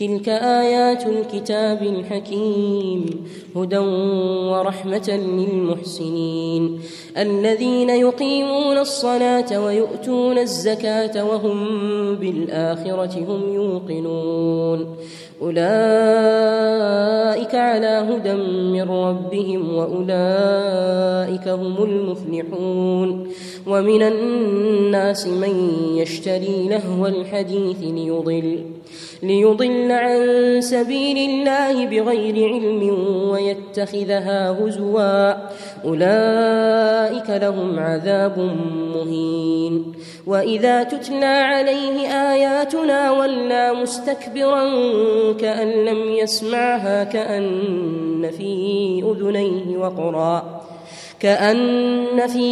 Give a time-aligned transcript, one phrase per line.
[0.00, 3.06] تلك آيات الكتاب الحكيم
[3.56, 3.78] هدى
[4.52, 6.80] ورحمة للمحسنين.
[7.18, 11.58] الذين يقيمون الصلاة ويؤتون الزكاة وهم
[12.14, 14.96] بالآخرة هم يوقنون.
[15.42, 15.64] أولئك
[17.54, 18.34] على هدى
[18.72, 23.28] من ربهم وأولئك هم المفلحون.
[23.66, 28.79] ومن الناس من يشتري لهو الحديث ليضل
[29.22, 30.20] ليضل عن
[30.60, 32.82] سبيل الله بغير علم
[33.30, 35.32] ويتخذها هزوا.
[35.84, 38.38] أولئك لهم عذاب
[38.94, 39.92] مهين.
[40.26, 44.64] وإذا تتلى عليه آياتنا ولى مستكبرا
[45.32, 50.60] كأن لم يسمعها كأن في أذنيه وقرا.
[51.20, 52.48] كأن في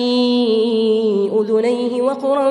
[1.40, 2.50] أذنيه وقرا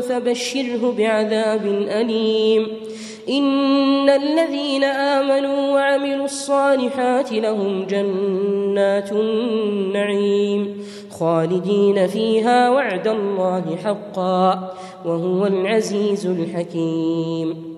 [0.00, 2.87] فبشره بعذاب أليم.
[3.28, 14.72] إن الذين آمنوا وعملوا الصالحات لهم جنات النعيم خالدين فيها وعد الله حقا
[15.04, 17.77] وهو العزيز الحكيم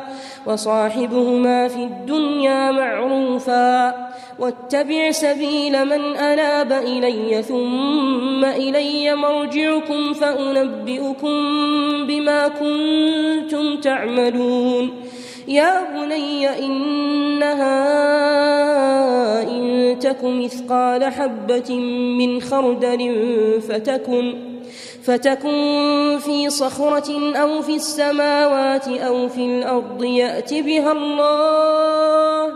[0.45, 3.93] وصاحبهما في الدنيا معروفا
[4.39, 11.37] واتبع سبيل من أناب إلي ثم إلي مرجعكم فأنبئكم
[12.07, 14.91] بما كنتم تعملون
[15.47, 17.71] يا بني إنها
[19.43, 21.75] إن تك مثقال حبة
[22.17, 24.51] من خردل فتكن
[25.03, 32.53] فتكن في صخرة أو في السماوات أو في الأرض يأت بها الله.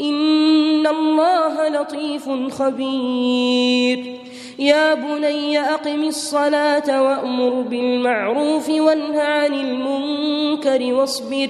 [0.00, 4.18] إن الله لطيف خبير.
[4.58, 11.48] يا بني أقم الصلاة وأمر بالمعروف وانه عن المنكر واصبر.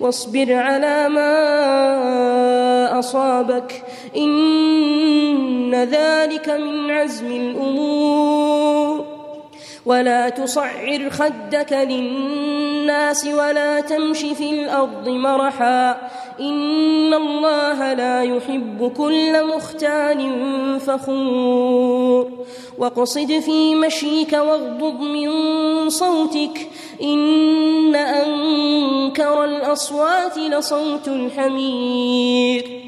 [0.00, 3.82] واصبر على ما أصابك.
[4.16, 8.87] إن ذلك من عزم الأمور.
[9.88, 15.90] ولا تصعر خدك للناس ولا تمش في الأرض مرحا
[16.40, 20.30] إن الله لا يحب كل مختال
[20.80, 22.30] فخور
[22.78, 25.30] واقصد في مشيك واغضض من
[25.90, 26.68] صوتك
[27.02, 32.87] إن أنكر الأصوات لصوت الحمير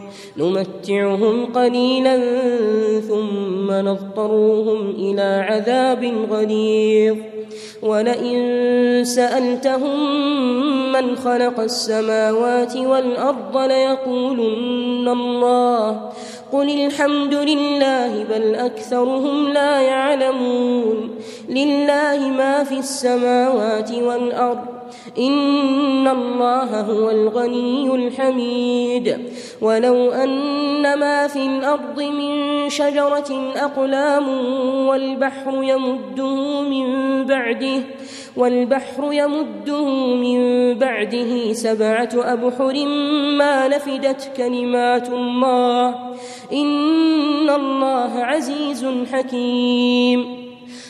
[0.37, 2.19] نمتعهم قليلا
[2.99, 7.17] ثم نضطرهم إلى عذاب غليظ.
[7.83, 10.11] ولئن سألتهم
[10.91, 16.09] من خلق السماوات والأرض ليقولن الله.
[16.51, 21.09] قل الحمد لله بل أكثرهم لا يعلمون.
[21.49, 24.80] لله ما في السماوات والأرض.
[25.17, 29.17] إن الله هو الغني الحميد.
[29.61, 34.27] ولو أن ما في الأرض من شجرة أقلام
[34.87, 36.85] والبحر يمده من
[37.25, 37.81] بعده
[38.37, 39.85] والبحر يمده
[40.15, 42.85] من بعده سبعة أبحر
[43.37, 45.95] ما نفدت كلمات الله.
[46.53, 50.50] إن الله عزيز حكيم.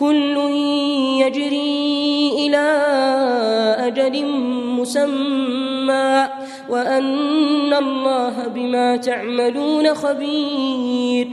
[0.00, 0.36] كل
[1.22, 2.66] يجري إلى
[3.78, 4.24] أجل
[4.78, 6.28] مسمى
[6.68, 11.28] وأن الله بما تعملون خبير.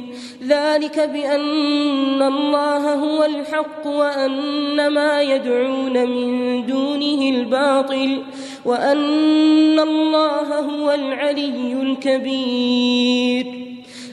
[0.48, 8.24] ذلك بأن الله هو الحق وأن ما يدعون من دونه الباطل
[8.66, 13.46] وأن الله هو العلي الكبير.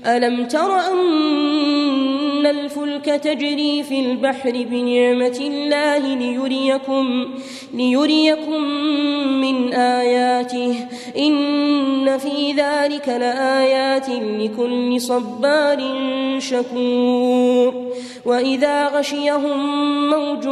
[0.06, 7.28] ألم تر أن الفلك تجري في البحر بنعمة الله ليريكم
[7.74, 8.62] ليريكم
[9.40, 10.74] من آياته
[11.18, 15.78] إن في ذلك لآيات لكل صبار
[16.38, 17.92] شكور
[18.24, 20.44] وإذا غشيهم موج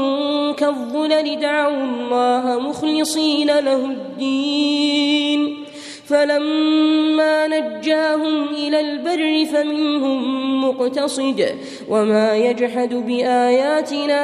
[0.56, 5.69] كالظلل دعوا الله مخلصين له الدين
[6.10, 11.58] فلما نجاهم إلى البر فمنهم مقتصد
[11.88, 14.22] وما يجحد بآياتنا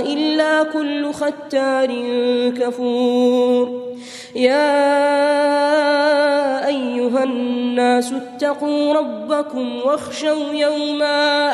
[0.00, 1.90] إلا كل ختار
[2.58, 3.80] كفور.
[4.34, 4.76] يا
[6.66, 11.52] أيها الناس اتقوا ربكم واخشوا يوما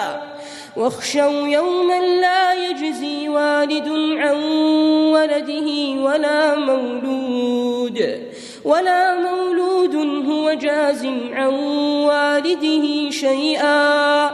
[0.76, 3.88] واخشوا يوما لا يجزي والد
[4.18, 4.36] عن
[5.12, 5.68] ولده
[6.02, 8.26] ولا مولود.
[8.66, 9.94] ولا مولود
[10.28, 11.54] هو جاز عن
[12.04, 14.26] والده شيئا.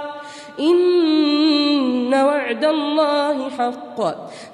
[0.61, 4.01] إن وعد الله حق.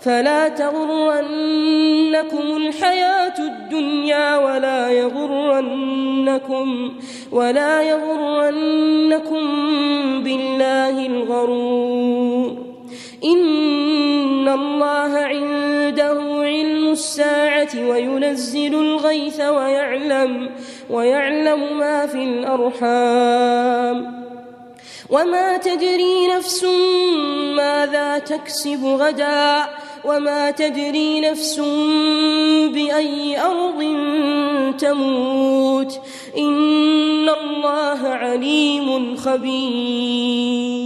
[0.00, 6.92] فلا تغرنكم الحياة الدنيا ولا يغرنكم
[7.32, 9.44] ولا يغرنكم
[10.24, 12.56] بالله الغرور.
[13.24, 15.47] إن الله علم
[17.68, 20.50] الساعة وينزل الغيث ويعلم
[20.90, 23.98] ويعلم ما في الأرحام.
[25.10, 26.64] وما تدري نفس
[27.56, 29.66] ماذا تكسب غدا؟
[30.04, 31.60] وما تدري نفس
[32.72, 33.80] بأي أرض
[34.78, 36.00] تموت؟
[36.38, 40.77] إن الله عليم خبير